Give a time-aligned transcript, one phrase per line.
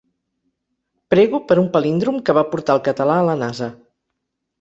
[1.13, 3.69] Prego per un palíndrom que va portar el català a la Nasa.